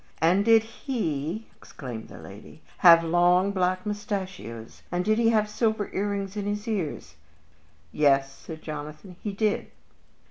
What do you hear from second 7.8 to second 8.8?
"Yes," said